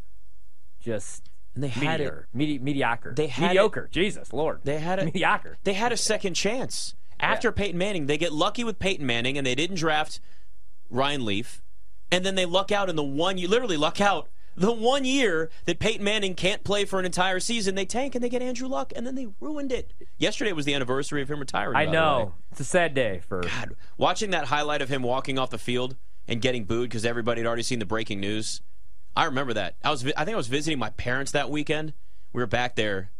just 0.80 1.28
And 1.54 1.64
they 1.64 1.68
had 1.68 2.00
it. 2.00 2.04
mediocre. 2.04 2.28
Medi- 2.32 2.58
mediocre. 2.60 3.14
They 3.16 3.26
had 3.26 3.44
it- 3.44 3.48
mediocre. 3.48 3.88
Jesus 3.90 4.32
Lord. 4.32 4.60
They 4.64 4.78
had 4.78 4.98
it. 5.00 5.06
mediocre. 5.06 5.58
They 5.64 5.74
had 5.74 5.92
a 5.92 5.96
second 5.96 6.34
chance 6.34 6.94
after 7.20 7.50
Peyton 7.52 7.76
Manning. 7.78 8.06
They 8.06 8.16
get 8.16 8.32
lucky 8.32 8.62
with 8.64 8.78
Peyton 8.78 9.04
Manning, 9.04 9.36
and 9.36 9.46
they 9.46 9.54
didn't 9.56 9.76
draft 9.76 10.20
Ryan 10.88 11.24
Leaf, 11.24 11.62
and 12.10 12.24
then 12.24 12.34
they 12.34 12.46
luck 12.46 12.72
out 12.72 12.88
in 12.88 12.96
the 12.96 13.04
one. 13.04 13.38
You 13.38 13.48
literally 13.48 13.76
luck 13.76 14.00
out 14.00 14.28
the 14.56 14.72
one 14.72 15.04
year 15.04 15.50
that 15.66 15.78
Peyton 15.78 16.04
Manning 16.04 16.34
can't 16.34 16.64
play 16.64 16.84
for 16.84 16.98
an 16.98 17.04
entire 17.04 17.40
season. 17.40 17.74
They 17.74 17.84
tank 17.84 18.14
and 18.14 18.24
they 18.24 18.28
get 18.28 18.42
Andrew 18.42 18.66
Luck, 18.66 18.92
and 18.96 19.06
then 19.06 19.14
they 19.14 19.28
ruined 19.40 19.72
it. 19.72 19.92
Yesterday 20.18 20.52
was 20.52 20.64
the 20.64 20.74
anniversary 20.74 21.22
of 21.22 21.30
him 21.30 21.38
retiring. 21.38 21.76
I 21.76 21.84
by 21.84 21.84
the 21.84 21.90
way. 21.90 21.96
know. 21.96 22.34
It's 22.50 22.60
a 22.60 22.64
sad 22.64 22.94
day 22.94 23.20
for 23.26 23.40
God, 23.40 23.76
watching 23.96 24.30
that 24.30 24.46
highlight 24.46 24.82
of 24.82 24.88
him 24.88 25.02
walking 25.02 25.38
off 25.38 25.50
the 25.50 25.58
field 25.58 25.96
and 26.26 26.40
getting 26.40 26.64
booed 26.64 26.90
because 26.90 27.04
everybody 27.04 27.40
had 27.40 27.46
already 27.46 27.62
seen 27.62 27.78
the 27.78 27.86
breaking 27.86 28.20
news. 28.20 28.60
I 29.16 29.24
remember 29.24 29.54
that. 29.54 29.76
I 29.82 29.90
was, 29.90 30.04
I 30.04 30.24
think 30.24 30.34
I 30.34 30.36
was 30.36 30.48
visiting 30.48 30.78
my 30.78 30.90
parents 30.90 31.32
that 31.32 31.50
weekend. 31.50 31.92
We 32.32 32.42
were 32.42 32.46
back 32.46 32.74
there, 32.74 33.10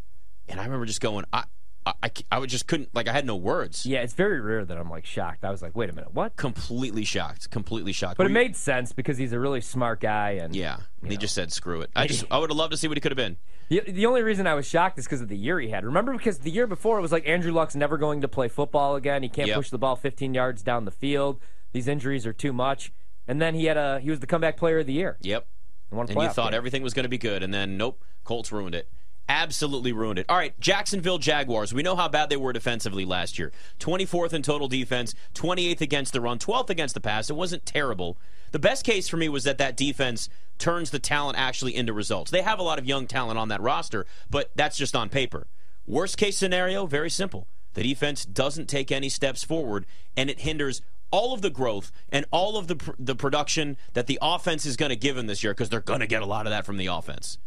and 0.49 0.61
I 0.61 0.64
remember 0.64 0.87
just 0.87 1.00
going, 1.00 1.25
I, 1.32 1.44
I, 1.88 1.94
I, 2.02 2.11
I 2.32 2.38
would 2.38 2.50
just 2.50 2.67
couldn't, 2.67 2.94
like, 2.94 3.08
I 3.08 3.12
had 3.12 3.25
no 3.26 3.37
words. 3.37 3.87
Yeah, 3.87 4.00
it's 4.00 4.14
very 4.14 4.40
rare 4.40 4.64
that 4.64 4.76
I'm 4.79 4.90
like 4.90 5.06
shocked. 5.06 5.44
I 5.44 5.50
was 5.50 5.62
like, 5.62 5.75
wait 5.76 5.90
a 5.90 5.93
minute, 5.93 6.12
what? 6.14 6.37
Completely 6.37 7.05
shocked. 7.05 7.50
Completely 7.50 7.93
shocked. 7.93 8.17
But 8.19 8.26
it 8.26 8.31
you- 8.31 8.35
made 8.35 8.56
sense 8.56 8.93
because 8.93 9.19
he's 9.19 9.32
a 9.32 9.38
really 9.40 9.61
smart 9.61 10.00
guy, 10.00 10.32
and 10.32 10.55
yeah, 10.55 10.79
he 11.06 11.17
just 11.17 11.35
said, 11.35 11.52
"Screw 11.52 11.81
it." 11.81 11.90
I 11.96 12.06
just, 12.06 12.25
I 12.31 12.38
would 12.38 12.50
have 12.50 12.56
loved 12.56 12.73
to 12.73 12.76
see 12.76 12.88
what 12.88 12.96
he 12.96 13.00
could 13.00 13.12
have 13.12 13.17
been. 13.17 13.37
The, 13.69 13.81
the 13.81 14.06
only 14.06 14.23
reason 14.23 14.46
I 14.46 14.55
was 14.55 14.67
shocked 14.67 14.99
is 14.99 15.05
because 15.05 15.20
of 15.20 15.29
the 15.29 15.37
year 15.37 15.61
he 15.61 15.69
had. 15.69 15.85
Remember, 15.85 16.12
because 16.17 16.38
the 16.38 16.50
year 16.50 16.67
before 16.67 16.99
it 16.99 17.02
was 17.02 17.12
like 17.12 17.29
Andrew 17.29 17.52
Luck's 17.52 17.75
never 17.76 17.99
going 17.99 18.23
to 18.23 18.29
play 18.29 18.49
football 18.49 18.96
again. 18.96 19.23
He 19.23 19.29
can't 19.29 19.49
Yep. 19.49 19.56
push 19.56 19.70
the 19.70 19.79
ball 19.79 19.94
15 19.94 20.32
yards 20.32 20.62
down 20.62 20.84
the 20.87 20.91
field. 20.91 21.38
These 21.73 21.87
injuries 21.87 22.26
are 22.26 22.32
too 22.32 22.52
much. 22.55 22.93
And 23.26 23.43
then 23.43 23.55
he 23.55 23.67
had 23.67 23.76
a 23.76 24.00
he 24.00 24.08
was 24.08 24.20
the 24.20 24.26
comeback 24.26 24.56
player 24.56 24.79
of 24.79 24.87
the 24.87 24.94
year. 24.94 25.19
Yep. 25.20 25.46
And, 25.91 26.00
And 26.00 26.08
you 26.23 26.29
thought 26.31 26.50
game. 26.52 26.56
everything 26.56 26.82
was 26.82 26.94
going 26.94 27.05
to 27.05 27.08
be 27.11 27.19
good, 27.19 27.43
and 27.43 27.52
then 27.52 27.76
nope, 27.76 28.02
Colts 28.25 28.50
ruined 28.52 28.75
it. 28.75 28.88
Absolutely 29.29 29.93
ruined 29.93 30.19
it. 30.19 30.27
All 30.29 30.37
right, 30.37 30.59
Jacksonville 30.59 31.19
Jaguars. 31.19 31.75
We 31.75 31.83
know 31.83 31.97
how 31.97 32.09
bad 32.09 32.31
they 32.31 32.37
were 32.37 32.53
defensively 32.53 33.05
last 33.05 33.39
year. 33.39 33.53
24th 33.79 34.33
in 34.33 34.43
total 34.43 34.69
defense, 34.69 35.15
28th 35.35 35.83
against 35.83 36.15
the 36.15 36.21
run, 36.21 36.39
12th 36.39 36.71
against 36.71 36.95
the 36.95 37.01
pass. 37.01 37.29
It 37.29 37.37
wasn't 37.37 37.67
terrible. 37.67 38.17
The 38.53 38.59
best 38.59 38.85
case 38.85 39.09
for 39.09 39.19
me 39.19 39.29
was 39.29 39.45
that 39.45 39.59
that 39.59 39.77
defense 39.77 40.31
turns 40.57 40.91
the 40.91 40.99
talent 40.99 41.39
actually 41.39 41.77
into 41.77 41.93
results. 41.93 42.31
They 42.31 42.43
have 42.43 42.59
a 42.59 42.63
lot 42.63 42.79
of 42.79 42.87
young 42.87 43.07
talent 43.07 43.39
on 43.39 43.49
that 43.49 43.61
roster, 43.61 44.07
but 44.31 44.51
that's 44.55 44.79
just 44.79 44.97
on 44.97 45.11
paper. 45.11 45.47
Worst 45.87 46.17
case 46.17 46.39
scenario, 46.39 46.87
very 46.87 47.11
simple. 47.11 47.47
The 47.75 47.83
defense 47.83 48.25
doesn't 48.25 48.67
take 48.67 48.91
any 48.91 49.11
steps 49.11 49.45
forward, 49.45 49.85
and 50.17 50.31
it 50.31 50.41
hinders 50.41 50.81
all 51.11 51.32
of 51.32 51.43
the 51.43 51.51
growth 51.51 51.93
and 52.11 52.27
all 52.31 52.56
of 52.56 52.67
the 52.67 52.77
pr- 52.77 52.91
the 52.99 53.15
production 53.15 53.77
that 53.93 54.06
the 54.06 54.19
offense 54.20 54.67
is 54.67 54.77
going 54.77 54.91
to 54.91 54.97
give 54.97 55.17
them 55.17 55.27
this 55.27 55.43
year 55.43 55.53
because 55.53 55.69
they're 55.69 55.81
going 55.81 56.01
to 56.01 56.06
get 56.06 56.23
a 56.23 56.27
lot 56.27 56.47
of 56.47 56.51
that 56.51 56.67
from 56.67 56.77
the 56.77 56.87
offense. 56.87 57.39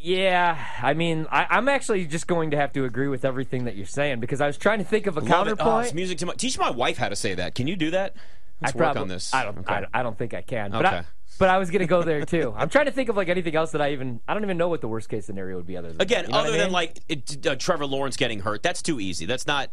Yeah, 0.00 0.58
I 0.82 0.94
mean, 0.94 1.26
I, 1.30 1.46
I'm 1.50 1.68
actually 1.68 2.06
just 2.06 2.26
going 2.26 2.50
to 2.52 2.56
have 2.56 2.72
to 2.74 2.84
agree 2.84 3.08
with 3.08 3.24
everything 3.24 3.64
that 3.64 3.76
you're 3.76 3.86
saying 3.86 4.20
because 4.20 4.40
I 4.40 4.46
was 4.46 4.56
trying 4.56 4.78
to 4.78 4.84
think 4.84 5.06
of 5.06 5.16
a 5.16 5.20
Love 5.20 5.48
it. 5.48 5.52
Oh, 5.52 5.56
counterpoint. 5.56 5.86
it's 5.86 5.94
music 5.94 6.18
to 6.18 6.26
my. 6.26 6.34
Teach 6.34 6.58
my 6.58 6.70
wife 6.70 6.98
how 6.98 7.08
to 7.08 7.16
say 7.16 7.34
that. 7.34 7.54
Can 7.54 7.66
you 7.66 7.76
do 7.76 7.90
that? 7.90 8.14
Let's 8.60 8.74
I 8.74 8.78
work 8.78 8.84
probably, 8.84 9.02
on 9.02 9.08
this. 9.08 9.34
I 9.34 9.44
don't. 9.44 9.58
Okay. 9.58 9.74
I, 9.74 9.80
don't- 9.80 9.90
I 9.94 10.02
don't 10.02 10.16
think 10.18 10.34
I 10.34 10.42
can. 10.42 10.70
But 10.70 10.84
I, 10.86 10.96
Okay. 10.98 11.06
but 11.38 11.48
I 11.48 11.58
was 11.58 11.70
gonna 11.70 11.86
go 11.86 12.02
there 12.02 12.24
too. 12.24 12.54
I'm 12.56 12.68
trying 12.68 12.86
to 12.86 12.92
think 12.92 13.08
of 13.08 13.16
like 13.16 13.28
anything 13.28 13.56
else 13.56 13.72
that 13.72 13.80
I 13.82 13.92
even. 13.92 14.20
I 14.28 14.34
don't 14.34 14.42
even 14.44 14.56
know 14.56 14.68
what 14.68 14.80
the 14.80 14.88
worst 14.88 15.08
case 15.08 15.26
scenario 15.26 15.56
would 15.56 15.66
be 15.66 15.76
other 15.76 15.88
than 15.92 16.00
Again. 16.00 16.24
You 16.26 16.32
know 16.32 16.38
other 16.38 16.52
I 16.52 16.58
than 16.58 16.72
like 16.72 17.00
it, 17.08 17.46
uh, 17.46 17.56
Trevor 17.56 17.86
Lawrence 17.86 18.16
getting 18.16 18.40
hurt, 18.40 18.62
that's 18.62 18.82
too 18.82 19.00
easy. 19.00 19.26
That's 19.26 19.46
not. 19.46 19.70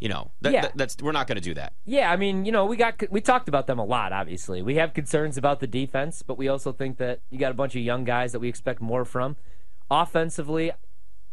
You 0.00 0.08
know, 0.08 0.30
that, 0.40 0.52
Yeah. 0.54 0.60
that- 0.62 0.76
that's 0.78 0.96
we're 1.02 1.12
not 1.12 1.26
going 1.26 1.36
to 1.36 1.42
do 1.42 1.52
that. 1.54 1.74
Yeah, 1.84 2.10
I 2.10 2.16
mean, 2.16 2.46
you 2.46 2.52
know, 2.52 2.64
we 2.64 2.76
got 2.78 3.02
we 3.10 3.20
talked 3.20 3.48
about 3.48 3.66
them 3.66 3.78
a 3.78 3.84
lot. 3.84 4.12
Obviously, 4.14 4.62
we 4.62 4.76
have 4.76 4.94
concerns 4.94 5.36
about 5.36 5.60
the 5.60 5.66
defense, 5.66 6.22
but 6.22 6.38
we 6.38 6.48
also 6.48 6.72
think 6.72 6.96
that 6.96 7.20
you 7.30 7.38
got 7.38 7.50
a 7.50 7.54
bunch 7.54 7.76
of 7.76 7.82
young 7.82 8.04
guys 8.04 8.32
that 8.32 8.38
we 8.40 8.48
expect 8.48 8.80
more 8.80 9.04
from. 9.04 9.36
Offensively, 9.90 10.72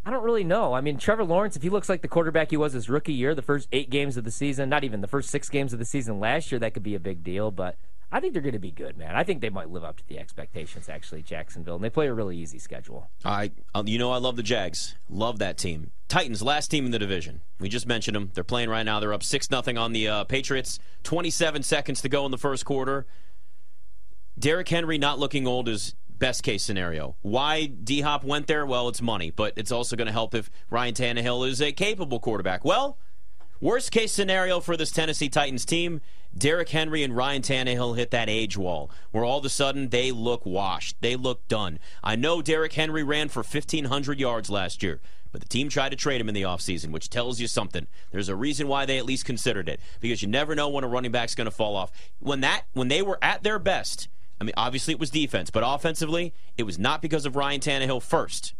I 0.05 0.09
don't 0.09 0.23
really 0.23 0.43
know. 0.43 0.73
I 0.73 0.81
mean, 0.81 0.97
Trevor 0.97 1.23
Lawrence, 1.23 1.55
if 1.55 1.61
he 1.61 1.69
looks 1.69 1.89
like 1.89 2.01
the 2.01 2.07
quarterback 2.07 2.49
he 2.49 2.57
was 2.57 2.73
his 2.73 2.89
rookie 2.89 3.13
year, 3.13 3.35
the 3.35 3.41
first 3.41 3.67
eight 3.71 3.89
games 3.89 4.17
of 4.17 4.23
the 4.23 4.31
season, 4.31 4.69
not 4.69 4.83
even 4.83 5.01
the 5.01 5.07
first 5.07 5.29
six 5.29 5.49
games 5.49 5.73
of 5.73 5.79
the 5.79 5.85
season 5.85 6.19
last 6.19 6.51
year, 6.51 6.59
that 6.59 6.73
could 6.73 6.83
be 6.83 6.95
a 6.95 6.99
big 6.99 7.23
deal. 7.23 7.51
But 7.51 7.75
I 8.09 8.21
think 8.21 8.31
they're 8.31 8.41
going 8.41 8.53
to 8.53 8.59
be 8.59 8.71
good, 8.71 8.97
man. 8.97 9.15
I 9.15 9.23
think 9.25 9.41
they 9.41 9.49
might 9.49 9.69
live 9.69 9.83
up 9.83 9.97
to 9.97 10.07
the 10.07 10.17
expectations. 10.17 10.87
Actually, 10.87 11.23
Jacksonville, 11.23 11.75
and 11.75 11.83
they 11.83 11.89
play 11.89 12.07
a 12.07 12.13
really 12.13 12.37
easy 12.37 12.57
schedule. 12.57 13.09
I, 13.25 13.51
uh, 13.75 13.83
you 13.85 13.99
know, 13.99 14.11
I 14.11 14.17
love 14.17 14.37
the 14.37 14.43
Jags. 14.43 14.95
Love 15.09 15.39
that 15.39 15.57
team. 15.57 15.91
Titans, 16.07 16.41
last 16.41 16.71
team 16.71 16.85
in 16.85 16.91
the 16.91 16.99
division. 16.99 17.41
We 17.59 17.67
just 17.67 17.85
mentioned 17.85 18.15
them. 18.15 18.31
They're 18.33 18.45
playing 18.45 18.69
right 18.69 18.83
now. 18.83 19.01
They're 19.01 19.13
up 19.13 19.23
six 19.23 19.51
nothing 19.51 19.77
on 19.77 19.91
the 19.91 20.07
uh, 20.07 20.23
Patriots. 20.23 20.79
Twenty-seven 21.03 21.63
seconds 21.63 22.01
to 22.01 22.07
go 22.09 22.25
in 22.25 22.31
the 22.31 22.37
first 22.37 22.63
quarter. 22.63 23.05
Derrick 24.39 24.69
Henry 24.69 24.97
not 24.97 25.19
looking 25.19 25.45
old 25.45 25.67
is 25.67 25.95
best 26.19 26.43
case 26.43 26.63
scenario. 26.63 27.15
Why 27.21 27.65
D 27.65 28.01
Hop 28.01 28.23
went 28.23 28.47
there? 28.47 28.65
Well, 28.65 28.89
it's 28.89 29.01
money, 29.01 29.31
but 29.31 29.53
it's 29.55 29.71
also 29.71 29.95
going 29.95 30.07
to 30.07 30.13
help 30.13 30.33
if 30.33 30.49
Ryan 30.69 30.93
Tannehill 30.93 31.47
is 31.47 31.61
a 31.61 31.71
capable 31.71 32.19
quarterback. 32.19 32.65
Well, 32.65 32.97
Worst 33.59 33.91
case 33.91 34.11
scenario 34.11 34.59
for 34.59 34.77
this 34.77 34.91
Tennessee 34.91 35.29
Titans 35.29 35.65
team 35.65 36.01
Derrick 36.37 36.69
Henry 36.69 37.01
and 37.01 37.15
Ryan 37.15 37.41
Tannehill 37.41 37.97
hit 37.97 38.11
that 38.11 38.29
age 38.29 38.55
wall 38.55 38.91
where 39.09 39.25
all 39.25 39.39
of 39.39 39.45
a 39.45 39.49
sudden 39.49 39.89
they 39.89 40.11
look 40.11 40.45
washed. 40.45 40.97
They 41.01 41.15
look 41.15 41.47
done. 41.47 41.79
I 42.03 42.15
know 42.15 42.43
Derrick 42.43 42.73
Henry 42.73 43.01
ran 43.01 43.29
for 43.29 43.41
1,500 43.41 44.19
yards 44.19 44.51
last 44.51 44.83
year, 44.83 45.01
but 45.31 45.41
the 45.41 45.47
team 45.47 45.69
tried 45.69 45.89
to 45.89 45.95
trade 45.95 46.21
him 46.21 46.29
in 46.29 46.35
the 46.35 46.43
offseason, 46.43 46.91
which 46.91 47.09
tells 47.09 47.39
you 47.39 47.47
something. 47.47 47.87
There's 48.11 48.29
a 48.29 48.35
reason 48.35 48.67
why 48.67 48.85
they 48.85 48.99
at 48.99 49.05
least 49.05 49.25
considered 49.25 49.67
it 49.67 49.79
because 49.99 50.21
you 50.21 50.27
never 50.27 50.53
know 50.53 50.69
when 50.69 50.83
a 50.83 50.87
running 50.87 51.11
back's 51.11 51.33
going 51.33 51.45
to 51.45 51.51
fall 51.51 51.75
off. 51.75 51.91
When 52.19 52.41
that 52.41 52.65
when 52.73 52.89
they 52.89 53.01
were 53.01 53.17
at 53.23 53.41
their 53.41 53.57
best, 53.57 54.07
I 54.39 54.43
mean, 54.43 54.53
obviously 54.57 54.93
it 54.93 54.99
was 54.99 55.09
defense, 55.09 55.49
but 55.49 55.63
offensively, 55.65 56.33
it 56.57 56.63
was 56.63 56.77
not 56.77 57.01
because 57.01 57.25
of 57.25 57.35
Ryan 57.35 57.59
Tannehill 57.59 58.01
first 58.01 58.53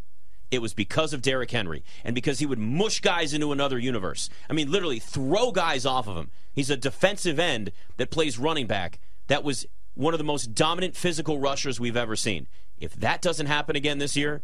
it 0.51 0.61
was 0.61 0.73
because 0.73 1.13
of 1.13 1.21
Derrick 1.21 1.51
Henry 1.51 1.83
and 2.03 2.15
because 2.15 2.39
he 2.39 2.45
would 2.45 2.59
mush 2.59 3.01
guys 3.01 3.33
into 3.33 3.51
another 3.51 3.77
universe. 3.77 4.29
I 4.49 4.53
mean, 4.53 4.71
literally 4.71 4.99
throw 4.99 5.51
guys 5.51 5.85
off 5.85 6.07
of 6.07 6.15
him. 6.15 6.31
He's 6.53 6.69
a 6.69 6.77
defensive 6.77 7.39
end 7.39 7.71
that 7.97 8.11
plays 8.11 8.39
running 8.39 8.67
back. 8.67 8.99
That 9.27 9.43
was 9.43 9.65
one 9.93 10.13
of 10.13 10.17
the 10.19 10.23
most 10.23 10.53
dominant 10.53 10.95
physical 10.95 11.39
rushers 11.39 11.79
we've 11.79 11.97
ever 11.97 12.15
seen. 12.15 12.47
If 12.79 12.93
that 12.95 13.21
doesn't 13.21 13.47
happen 13.47 13.75
again 13.75 13.97
this 13.97 14.15
year, 14.15 14.43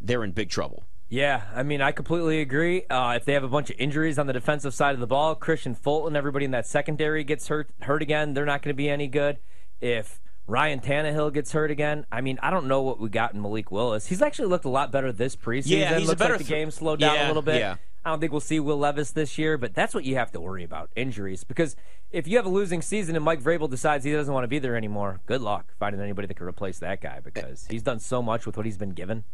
they're 0.00 0.24
in 0.24 0.32
big 0.32 0.50
trouble. 0.50 0.84
Yeah, 1.08 1.44
I 1.54 1.62
mean, 1.62 1.80
I 1.80 1.92
completely 1.92 2.40
agree. 2.42 2.84
Uh, 2.90 3.14
if 3.16 3.24
they 3.24 3.32
have 3.32 3.44
a 3.44 3.48
bunch 3.48 3.70
of 3.70 3.76
injuries 3.78 4.18
on 4.18 4.26
the 4.26 4.34
defensive 4.34 4.74
side 4.74 4.92
of 4.92 5.00
the 5.00 5.06
ball, 5.06 5.34
Kristian 5.34 5.74
Fulton, 5.74 6.14
everybody 6.14 6.44
in 6.44 6.50
that 6.50 6.66
secondary 6.66 7.24
gets 7.24 7.48
hurt 7.48 7.70
hurt 7.80 8.02
again, 8.02 8.34
they're 8.34 8.44
not 8.44 8.60
going 8.60 8.74
to 8.74 8.76
be 8.76 8.90
any 8.90 9.08
good. 9.08 9.38
If 9.80 10.20
Ryan 10.48 10.80
Tannehill 10.80 11.32
gets 11.34 11.52
hurt 11.52 11.70
again. 11.70 12.06
I 12.10 12.22
mean, 12.22 12.38
I 12.42 12.50
don't 12.50 12.66
know 12.68 12.80
what 12.80 12.98
we 12.98 13.10
got 13.10 13.34
in 13.34 13.42
Malik 13.42 13.70
Willis. 13.70 14.06
He's 14.06 14.22
actually 14.22 14.48
looked 14.48 14.64
a 14.64 14.70
lot 14.70 14.90
better 14.90 15.12
this 15.12 15.36
preseason. 15.36 15.78
Yeah, 15.78 15.98
he's 15.98 16.08
Looks 16.08 16.18
better 16.18 16.34
like 16.34 16.38
the 16.38 16.44
th- 16.44 16.58
game 16.58 16.70
slowed 16.70 17.00
down 17.00 17.14
yeah, 17.14 17.26
a 17.26 17.28
little 17.28 17.42
bit. 17.42 17.60
yeah. 17.60 17.76
I 18.04 18.10
don't 18.10 18.20
think 18.20 18.32
we'll 18.32 18.40
see 18.40 18.58
Will 18.58 18.78
Levis 18.78 19.10
this 19.10 19.36
year, 19.36 19.58
but 19.58 19.74
that's 19.74 19.94
what 19.94 20.04
you 20.04 20.14
have 20.14 20.32
to 20.32 20.40
worry 20.40 20.64
about 20.64 20.88
injuries. 20.96 21.44
Because 21.44 21.76
if 22.10 22.26
you 22.26 22.38
have 22.38 22.46
a 22.46 22.48
losing 22.48 22.80
season 22.80 23.14
and 23.14 23.24
Mike 23.24 23.42
Vrabel 23.42 23.68
decides 23.68 24.04
he 24.06 24.12
doesn't 24.12 24.32
want 24.32 24.44
to 24.44 24.48
be 24.48 24.58
there 24.58 24.74
anymore, 24.74 25.20
good 25.26 25.42
luck 25.42 25.74
finding 25.78 26.00
anybody 26.00 26.26
that 26.26 26.34
can 26.34 26.46
replace 26.46 26.78
that 26.78 27.02
guy 27.02 27.20
because 27.20 27.66
he's 27.68 27.82
done 27.82 27.98
so 27.98 28.22
much 28.22 28.46
with 28.46 28.56
what 28.56 28.64
he's 28.64 28.78
been 28.78 28.92
given. 28.92 29.24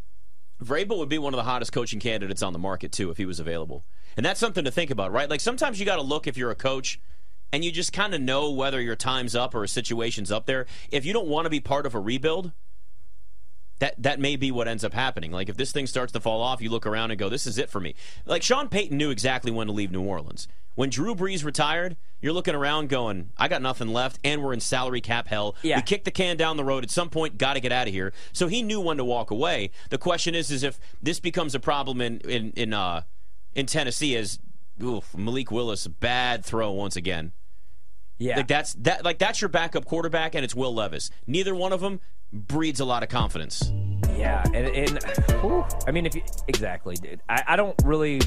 Vrabel 0.61 0.97
would 0.97 1.07
be 1.09 1.17
one 1.17 1.33
of 1.33 1.37
the 1.37 1.43
hottest 1.43 1.71
coaching 1.71 2.01
candidates 2.01 2.41
on 2.41 2.51
the 2.51 2.59
market 2.59 2.91
too 2.91 3.09
if 3.09 3.15
he 3.17 3.25
was 3.25 3.39
available. 3.39 3.85
And 4.17 4.25
that's 4.25 4.39
something 4.39 4.65
to 4.65 4.71
think 4.71 4.91
about, 4.91 5.13
right? 5.13 5.29
Like 5.29 5.41
sometimes 5.41 5.79
you 5.79 5.85
got 5.85 5.97
to 5.97 6.01
look 6.01 6.27
if 6.27 6.35
you're 6.35 6.51
a 6.51 6.55
coach 6.55 6.99
and 7.55 7.63
you 7.63 7.71
just 7.71 7.93
kind 7.93 8.13
of 8.13 8.19
know 8.19 8.51
whether 8.51 8.81
your 8.81 8.97
time's 8.97 9.33
up 9.33 9.55
or 9.55 9.63
a 9.63 9.67
situation's 9.67 10.29
up 10.29 10.45
there. 10.45 10.65
If 10.91 11.05
you 11.05 11.13
don't 11.13 11.27
want 11.27 11.45
to 11.45 11.49
be 11.49 11.61
part 11.61 11.85
of 11.85 11.95
a 11.95 11.99
rebuild, 12.01 12.51
that 13.79 13.95
that 14.03 14.19
may 14.19 14.35
be 14.35 14.51
what 14.51 14.67
ends 14.67 14.83
up 14.83 14.93
happening. 14.93 15.31
Like 15.31 15.47
if 15.47 15.55
this 15.55 15.71
thing 15.71 15.87
starts 15.87 16.11
to 16.11 16.19
fall 16.19 16.41
off, 16.41 16.61
you 16.61 16.69
look 16.69 16.85
around 16.85 17.11
and 17.11 17.19
go, 17.19 17.29
"This 17.29 17.47
is 17.47 17.57
it 17.57 17.69
for 17.69 17.79
me." 17.79 17.95
Like 18.25 18.43
Sean 18.43 18.67
Payton 18.67 18.97
knew 18.97 19.09
exactly 19.09 19.51
when 19.51 19.67
to 19.67 19.73
leave 19.73 19.89
New 19.89 20.01
Orleans. 20.01 20.49
When 20.75 20.89
Drew 20.89 21.15
Brees 21.15 21.45
retired, 21.45 21.95
you're 22.19 22.33
looking 22.33 22.55
around 22.55 22.89
going, 22.89 23.29
"I 23.37 23.47
got 23.47 23.61
nothing 23.61 23.87
left, 23.87 24.19
and 24.25 24.43
we're 24.43 24.51
in 24.51 24.59
salary 24.59 24.99
cap 24.99 25.29
hell. 25.29 25.55
Yeah. 25.61 25.77
We 25.77 25.83
kicked 25.83 26.03
the 26.03 26.11
can 26.11 26.35
down 26.35 26.57
the 26.57 26.65
road. 26.65 26.83
At 26.83 26.91
some 26.91 27.09
point, 27.09 27.37
got 27.37 27.53
to 27.53 27.61
get 27.61 27.71
out 27.71 27.87
of 27.87 27.93
here." 27.93 28.11
So 28.33 28.47
he 28.47 28.63
knew 28.63 28.81
when 28.81 28.97
to 28.97 29.05
walk 29.05 29.31
away. 29.31 29.71
The 29.91 29.97
question 29.97 30.35
is, 30.35 30.51
is 30.51 30.61
if 30.61 30.77
this 31.01 31.21
becomes 31.21 31.55
a 31.55 31.59
problem 31.61 32.01
in 32.01 32.19
in 32.19 32.51
in 32.57 32.73
uh, 32.73 33.03
in 33.53 33.65
Tennessee, 33.65 34.17
as 34.17 34.39
oof, 34.83 35.15
Malik 35.15 35.51
Willis, 35.51 35.87
bad 35.87 36.43
throw 36.45 36.71
once 36.71 36.95
again. 36.95 37.31
Yeah. 38.17 38.37
Like 38.37 38.47
that's 38.47 38.73
that 38.75 39.03
like 39.03 39.19
that's 39.19 39.41
your 39.41 39.49
backup 39.49 39.85
quarterback, 39.85 40.35
and 40.35 40.43
it's 40.43 40.55
Will 40.55 40.73
Levis. 40.73 41.09
Neither 41.27 41.53
one 41.53 41.73
of 41.73 41.81
them 41.81 41.99
breeds 42.31 42.79
a 42.79 42.85
lot 42.85 43.03
of 43.03 43.09
confidence. 43.09 43.71
Yeah, 44.17 44.43
and, 44.53 44.67
and 44.67 45.03
whew, 45.41 45.65
I 45.87 45.91
mean, 45.91 46.05
if 46.05 46.15
you 46.15 46.21
exactly, 46.47 46.95
dude, 46.95 47.21
I, 47.27 47.43
I 47.47 47.55
don't 47.55 47.75
really 47.83 48.21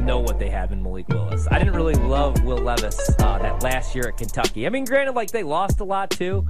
know 0.00 0.18
what 0.18 0.38
they 0.38 0.50
have 0.50 0.72
in 0.72 0.82
Malik 0.82 1.08
Willis. 1.08 1.46
I 1.50 1.58
didn't 1.58 1.74
really 1.74 1.94
love 1.94 2.42
Will 2.42 2.58
Levis 2.58 3.10
uh, 3.20 3.38
that 3.38 3.62
last 3.62 3.94
year 3.94 4.08
at 4.08 4.16
Kentucky. 4.16 4.66
I 4.66 4.70
mean, 4.70 4.84
granted, 4.84 5.14
like 5.14 5.30
they 5.30 5.44
lost 5.44 5.80
a 5.80 5.84
lot 5.84 6.10
too, 6.10 6.46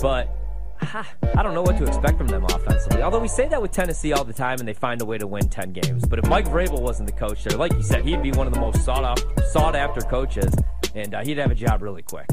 but 0.00 0.34
I 0.82 1.42
don't 1.42 1.54
know 1.54 1.62
what 1.62 1.78
to 1.78 1.84
expect 1.84 2.18
from 2.18 2.26
them 2.26 2.44
offensively. 2.44 3.02
Although 3.02 3.20
we 3.20 3.28
say 3.28 3.48
that 3.48 3.62
with 3.62 3.70
Tennessee 3.70 4.12
all 4.12 4.24
the 4.24 4.32
time, 4.32 4.58
and 4.58 4.66
they 4.66 4.74
find 4.74 5.00
a 5.00 5.04
way 5.04 5.18
to 5.18 5.26
win 5.26 5.48
ten 5.48 5.72
games. 5.72 6.04
But 6.04 6.18
if 6.18 6.26
Mike 6.26 6.46
Vrabel 6.46 6.80
wasn't 6.82 7.08
the 7.08 7.16
coach 7.16 7.44
there, 7.44 7.56
like 7.56 7.72
you 7.74 7.82
said, 7.82 8.04
he'd 8.04 8.22
be 8.22 8.32
one 8.32 8.48
of 8.48 8.52
the 8.52 8.60
most 8.60 8.84
sought 8.84 9.04
off, 9.04 9.22
sought 9.52 9.76
after 9.76 10.00
coaches, 10.00 10.52
and 10.94 11.14
uh, 11.14 11.22
he'd 11.22 11.38
have 11.38 11.50
a 11.50 11.54
job 11.54 11.82
really 11.82 12.02
quick. 12.02 12.26